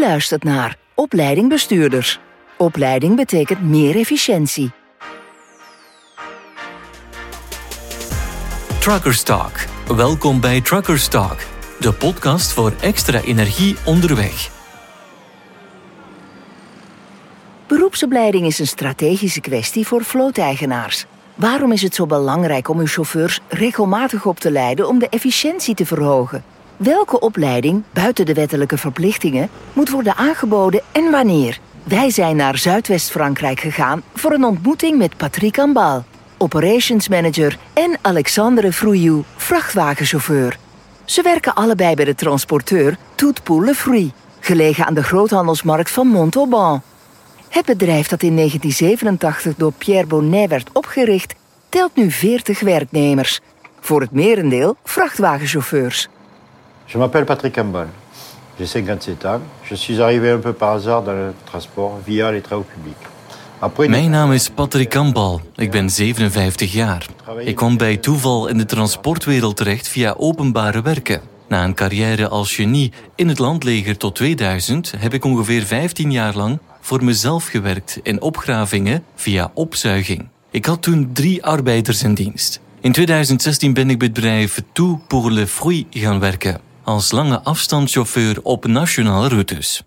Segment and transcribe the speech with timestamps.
[0.00, 2.18] luistert naar Opleiding Bestuurders.
[2.56, 4.70] Opleiding betekent meer efficiëntie.
[8.78, 9.52] Truckers Talk.
[9.96, 11.36] Welkom bij Truckers Talk,
[11.80, 14.50] de podcast voor extra energie onderweg.
[17.66, 21.04] Beroepsopleiding is een strategische kwestie voor vlooteigenaars.
[21.34, 25.74] Waarom is het zo belangrijk om uw chauffeurs regelmatig op te leiden om de efficiëntie
[25.74, 26.44] te verhogen?
[26.82, 31.58] Welke opleiding, buiten de wettelijke verplichtingen, moet worden aangeboden en wanneer?
[31.82, 36.04] Wij zijn naar Zuidwest-Frankrijk gegaan voor een ontmoeting met Patrick Ambal,
[36.38, 40.58] operations manager, en Alexandre Frouillou, vrachtwagenchauffeur.
[41.04, 46.06] Ze werken allebei bij de transporteur Tout pour le Fruit, gelegen aan de groothandelsmarkt van
[46.06, 46.82] Montauban.
[47.48, 51.34] Het bedrijf dat in 1987 door Pierre Bonnet werd opgericht,
[51.68, 53.40] telt nu 40 werknemers.
[53.80, 56.08] Voor het merendeel vrachtwagenchauffeurs.
[56.92, 57.86] Je m'appelle Patrick Campbell.
[58.58, 59.40] J'ai 57 ans.
[59.62, 63.90] Je suis arrivé un peu par hasard dans le transport via les travaux publics.
[63.90, 65.40] Mijn naam is Patrick Kambal.
[65.56, 67.06] Ik ben 57 jaar.
[67.44, 71.20] Ik kwam bij toeval in de transportwereld terecht via openbare werken.
[71.48, 76.36] Na een carrière als genie in het landleger tot 2000 heb ik ongeveer 15 jaar
[76.36, 80.28] lang voor mezelf gewerkt in opgravingen via opzuiging.
[80.50, 82.60] Ik had toen drie arbeiders in dienst.
[82.80, 87.40] In 2016 ben ik bij het bedrijf Tout pour le Fruit gaan werken als lange
[87.40, 89.82] afstandschauffeur op nationale routes.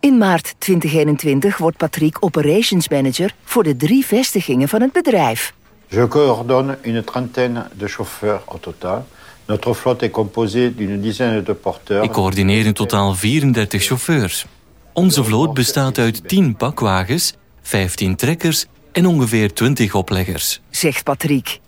[0.00, 5.54] In maart 2021 wordt Patrick operations manager voor de drie vestigingen van het bedrijf.
[5.86, 9.06] Je coordonne une trentaine de chauffeurs au total.
[9.46, 12.04] Notre flotte est composée d'une dizaine de porteurs.
[12.04, 14.46] Ik coördineer in totaal 34 chauffeurs.
[14.92, 20.60] Onze vloot bestaat uit 10 pakwagens, 15 trekkers en ongeveer 20 opleggers.
[20.70, 21.60] zegt Patrick.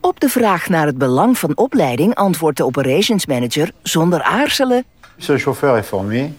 [0.00, 4.84] Op de vraag naar het belang van opleiding antwoordt de operations manager zonder aarzelen.
[5.14, 6.32] Plus un chauffeur est formé,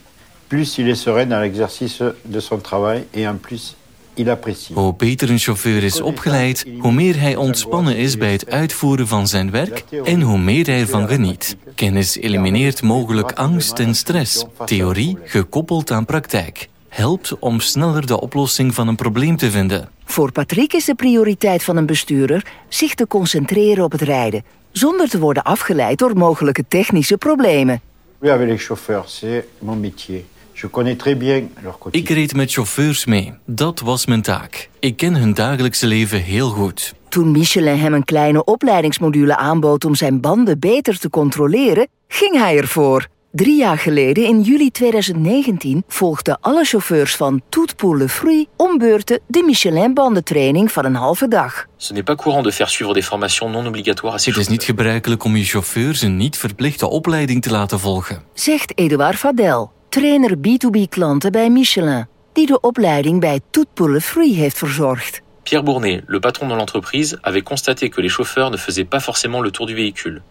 [0.47, 3.75] plus il est serein dans l'exercice de son travail et en plus
[4.13, 4.75] il apprécie.
[4.75, 9.27] Hoe beter een chauffeur is opgeleid, hoe meer hij ontspannen is bij het uitvoeren van
[9.27, 11.57] zijn werk en hoe meer hij ervan geniet.
[11.75, 14.45] Kennis elimineert mogelijk angst en stress.
[14.65, 19.89] Theorie gekoppeld aan praktijk helpt om sneller de oplossing van een probleem te vinden.
[20.05, 25.09] Voor Patrick is de prioriteit van een bestuurder zich te concentreren op het rijden, zonder
[25.09, 27.81] te worden afgeleid door mogelijke technische problemen.
[28.21, 30.23] Oui, avec les chauffeurs, c'est mon métier.
[30.53, 32.15] Je connais très bien leur Ik quotidien.
[32.15, 33.33] reed met chauffeurs mee.
[33.45, 34.69] Dat was mijn taak.
[34.79, 36.93] Ik ken hun dagelijkse leven heel goed.
[37.09, 42.57] Toen Michelin hem een kleine opleidingsmodule aanbood om zijn banden beter te controleren, ging hij
[42.57, 43.07] ervoor.
[43.31, 48.77] Drie jaar geleden, in juli 2019, volgden alle chauffeurs van Tout pour le Fruit om
[48.77, 51.65] beurten de Michelin-bandentraining van een halve dag.
[51.77, 55.23] Ce n'est pas courant de faire suivre des formations non obligatoires Het is niet gebruikelijk
[55.23, 58.23] om je chauffeurs een niet verplichte opleiding te laten volgen.
[58.33, 64.35] Zegt Edouard Vadel, trainer B2B-klanten bij Michelin, die de opleiding bij Tout pour le Fruit
[64.35, 65.21] heeft verzorgd.
[65.43, 69.43] Pierre Bournet, le patron de l'entreprise, avait constaté que les chauffeurs ne faisaient pas forcément
[69.43, 70.21] le tour du véhicule.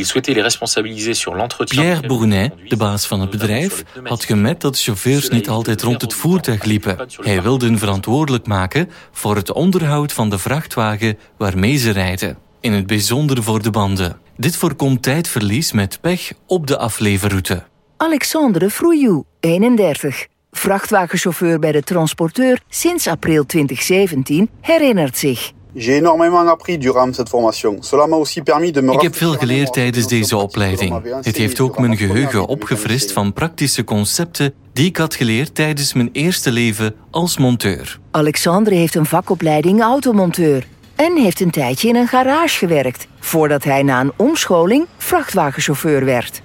[0.00, 1.82] Il souhaitait les responsabiliser sur l'entretien...
[1.82, 6.14] Pierre Bournet, de baas van het bedrijf, had gemerkt dat chauffeurs niet altijd rond het
[6.14, 7.08] voertuig liepen.
[7.16, 12.38] Hij wilde hen verantwoordelijk maken voor het onderhoud van de vrachtwagen waarmee ze rijden.
[12.60, 14.20] In het bijzonder voor de banden.
[14.36, 17.62] Dit voorkomt tijdverlies met pech op de afleverroute.
[17.96, 25.52] Alexandre Frouillou, 31, vrachtwagenchauffeur bij de transporteur sinds april 2017, herinnert zich.
[25.74, 27.82] J'ai énormément appris durant cette formation.
[27.82, 31.02] Cela m'a aussi permis de me Ik heb veel geleerd tijdens deze opleiding.
[31.22, 36.08] Het heeft ook mijn geheugen opgefrist van praktische concepten die ik had geleerd tijdens mijn
[36.12, 37.98] eerste leven als monteur.
[38.10, 40.66] Alexandre heeft een vakopleiding automonteur
[40.96, 46.42] en heeft een tijdje in een garage gewerkt, voordat hij na een omscholing vrachtwagenchauffeur werd.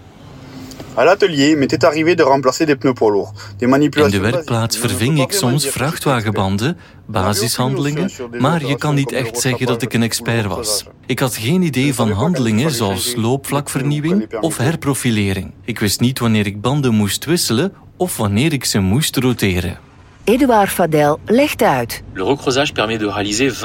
[0.98, 3.34] À l'atelier, m'était arrivé de remplacer des pneus poids lourds.
[3.58, 9.66] Des In de werkplaats verving ik soms vrachtwagenbanden, basishandelingen, maar je kan niet echt zeggen
[9.66, 10.86] dat ik een expert was.
[11.06, 15.54] Ik had geen idee van handelingen zoals loopvlakvernieuwing of herprofilering.
[15.64, 19.78] Ik wist niet wanneer ik banden moest wisselen of wanneer ik ze moest roteren.
[20.26, 22.04] Edouard Vadel legt uit.
[22.14, 23.58] Le recreusage permet de réaliser 25%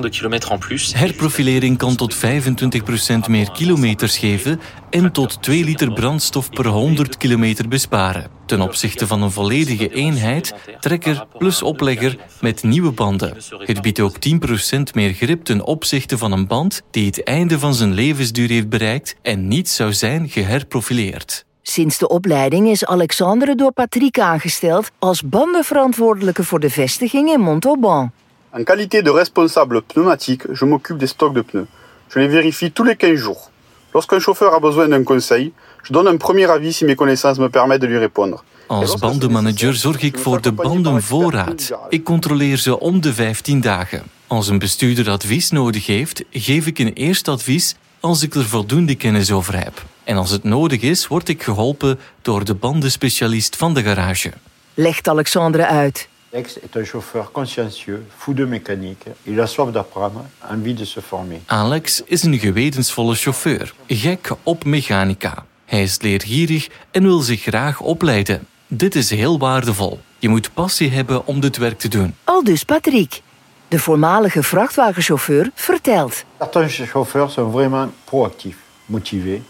[0.00, 0.94] de en plus.
[0.94, 2.18] Herprofilering kan tot 25%
[3.28, 4.60] meer kilometers geven
[4.90, 8.30] en tot 2 liter brandstof per 100 kilometer besparen.
[8.46, 13.36] Ten opzichte van een volledige eenheid, trekker plus oplegger met nieuwe banden.
[13.58, 17.74] Het biedt ook 10% meer grip ten opzichte van een band die het einde van
[17.74, 21.48] zijn levensduur heeft bereikt en niet zou zijn geherprofileerd.
[21.62, 28.10] Sinds de opleiding is Alexandre door Patrick aangesteld als bandenverantwoordelijke voor de vestiging in Montauban.
[28.50, 31.66] En qualité de responsable pneumatique, je m'occupe des stocks de pneus.
[32.08, 33.50] Je les vérifie tous les 15 jours.
[33.92, 35.52] Lorsqu'un chauffeur a besoin d'un conseil,
[35.82, 38.44] je donne un premier avis si mes connaissances me permettent de lui répondre.
[38.66, 41.72] Als bandenmanager zorg ik voor de bandenvoorraad.
[41.88, 44.02] Ik controleer ze om de 15 dagen.
[44.26, 48.94] Als een bestuurder advies nodig heeft, geef ik een eerste advies als ik er voldoende
[48.94, 49.84] kennis over heb.
[50.10, 54.32] En als het nodig is, word ik geholpen door de bandenspecialist van de garage.
[54.74, 56.08] Legt Alexandre uit.
[56.32, 59.06] Alex est un chauffeur consciencieux, fou de mécanique.
[59.22, 61.38] Il a soif d'apprendre, envie de se former.
[61.46, 65.44] Alex is een gewetensvolle chauffeur, gek op mechanica.
[65.64, 68.46] Hij is leergierig en wil zich graag opleiden.
[68.66, 70.00] Dit is heel waardevol.
[70.18, 72.14] Je moet passie hebben om dit werk te doen.
[72.24, 73.22] Al dus Patrick.
[73.68, 76.24] De voormalige vrachtwagenchauffeur vertelt.
[76.38, 79.40] Certains chauffeurs sont vraiment proactifs, motivés.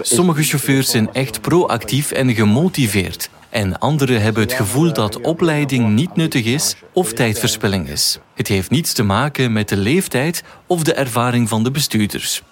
[0.00, 3.30] Sommige chauffeurs zijn echt proactief en gemotiveerd.
[3.50, 8.18] En anderen hebben het gevoel dat opleiding niet nuttig is of tijdverspilling is.
[8.34, 12.42] Het heeft niets te maken met de leeftijd of de ervaring van de bestuurders.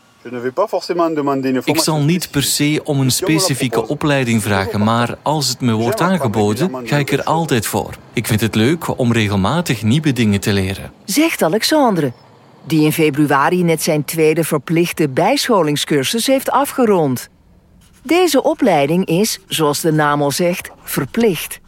[1.64, 6.00] Ik zal niet per se om een specifieke opleiding vragen, maar als het me wordt
[6.00, 7.94] aangeboden, ga ik er altijd voor.
[8.12, 10.92] Ik vind het leuk om regelmatig nieuwe dingen te leren.
[11.04, 12.12] Zegt Alexandre,
[12.64, 17.28] die in februari net zijn tweede verplichte bijscholingscursus heeft afgerond.
[18.02, 21.60] Deze opleiding is, zoals de naam al zegt, verplicht.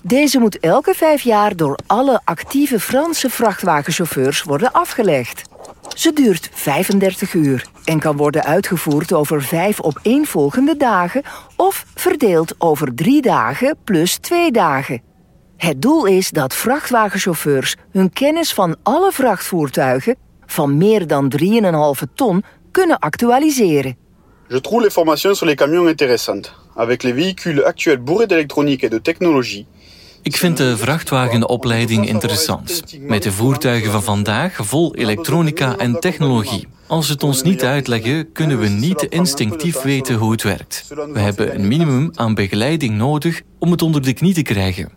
[0.00, 5.42] Deze moet elke vijf jaar door alle actieve Franse vrachtwagenchauffeurs worden afgelegd.
[5.94, 11.22] Ze duurt 35 uur en kan worden uitgevoerd over vijf opeenvolgende dagen
[11.56, 15.02] of verdeeld over drie dagen plus twee dagen.
[15.56, 20.16] Het doel is dat vrachtwagenchauffeurs hun kennis van alle vrachtvoertuigen
[20.46, 23.96] van meer dan 3,5 ton kunnen actualiseren.
[24.48, 26.52] Je trouve les formations sur les camions intéressantes.
[26.74, 29.66] Avec les véhicules actuels bourrés d'électronique et de technologie,
[30.26, 32.84] ik vind de vrachtwagenopleiding interessant.
[33.00, 36.68] Met de voertuigen van vandaag vol elektronica en technologie.
[36.86, 40.84] Als ze het ons niet uitleggen, kunnen we niet instinctief weten hoe het werkt.
[41.12, 44.92] We hebben een minimum aan begeleiding nodig om het onder de knie te krijgen.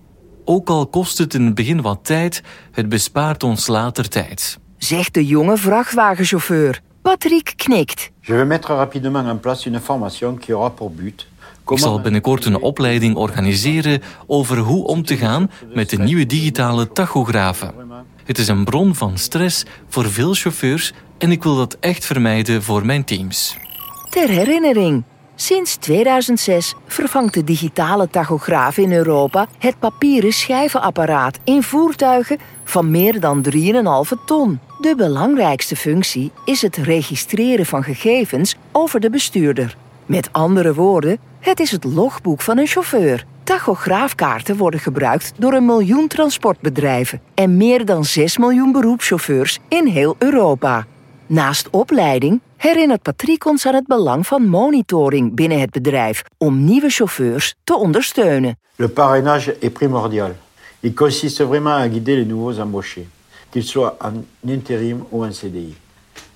[0.46, 2.42] Ook al kost het in het begin wat tijd,
[2.72, 4.60] het bespaart ons later tijd.
[4.80, 6.82] Zegt de jonge vrachtwagenchauffeur.
[7.02, 8.12] Patrick knikt.
[8.22, 11.28] Je vais mettre rapidement en place une formation qui aura pour but
[11.68, 16.92] ik zal binnenkort een opleiding organiseren over hoe om te gaan met de nieuwe digitale
[16.92, 17.74] tachografen.
[18.24, 22.64] Het is een bron van stress voor veel chauffeurs en ik wil dat echt vermijden
[22.64, 23.58] voor mijn teams.
[24.10, 25.04] Ter herinnering.
[25.36, 33.20] Sinds 2006 vervangt de digitale tachograaf in Europa het papieren schijvenapparaat in voertuigen van meer
[33.20, 34.60] dan 3,5 ton.
[34.80, 39.78] De belangrijkste functie is het registreren van gegevens over de bestuurder.
[40.06, 43.26] Met andere woorden, het is het logboek van een chauffeur.
[43.44, 50.16] Tachograafkaarten worden gebruikt door een miljoen transportbedrijven en meer dan 6 miljoen beroepschauffeurs in heel
[50.18, 50.86] Europa.
[51.26, 56.90] Naast opleiding herinnert Patrick ons aan het belang van monitoring binnen het bedrijf om nieuwe
[56.90, 58.60] chauffeurs te ondersteunen.
[58.76, 60.32] Le parrainage est primordial.
[60.80, 63.08] Il consiste vraiment à guider les nouveaux embauchés,
[63.50, 65.76] qu'ils soient en intérim ou CDI.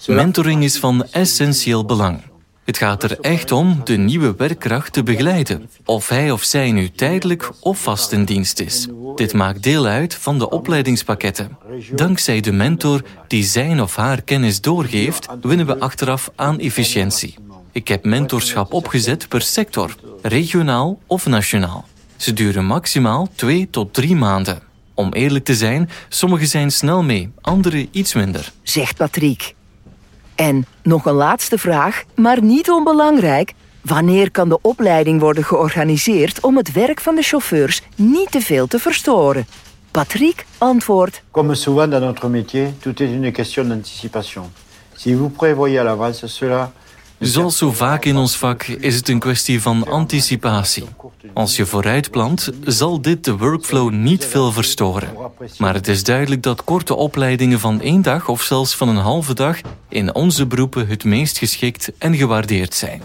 [0.07, 2.21] Mentoring is van essentieel belang.
[2.63, 6.89] Het gaat er echt om de nieuwe werkkracht te begeleiden, of hij of zij nu
[6.89, 8.87] tijdelijk of vast in dienst is.
[9.15, 11.57] Dit maakt deel uit van de opleidingspakketten.
[11.95, 17.35] Dankzij de mentor die zijn of haar kennis doorgeeft, winnen we achteraf aan efficiëntie.
[17.71, 21.85] Ik heb mentorschap opgezet per sector, regionaal of nationaal.
[22.15, 24.61] Ze duren maximaal twee tot drie maanden.
[24.93, 28.51] Om eerlijk te zijn, sommige zijn snel mee, andere iets minder.
[28.63, 29.55] Zegt Patrick.
[30.35, 33.53] En nog een laatste vraag, maar niet onbelangrijk.
[33.81, 38.67] Wanneer kan de opleiding worden georganiseerd om het werk van de chauffeurs niet te veel
[38.67, 39.47] te verstoren?
[39.91, 41.21] Patrick antwoordt.
[41.31, 44.43] Comme souvent dans notre métier, tout est une question d'anticipation.
[44.95, 46.71] Si vous prévoyez à l'avance cela,
[47.23, 50.83] Zoals zo vaak in ons vak is het een kwestie van anticipatie.
[51.33, 55.09] Als je vooruitplant, zal dit de workflow niet veel verstoren.
[55.57, 59.33] Maar het is duidelijk dat korte opleidingen van één dag of zelfs van een halve
[59.33, 59.57] dag
[59.89, 63.01] in onze beroepen het meest geschikt en gewaardeerd zijn.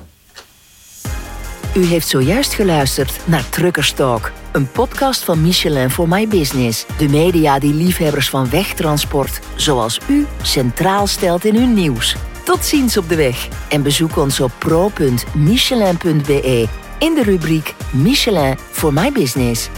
[1.75, 6.87] U heeft zojuist geluisterd naar Truckerstalk, een podcast van Michelin voor My Business.
[6.99, 12.17] De media die liefhebbers van wegtransport, zoals u, centraal stelt in hun nieuws.
[12.49, 18.93] Tot ziens op de weg en bezoek ons op pro.michelin.be in de rubriek Michelin voor
[18.93, 19.69] My Business.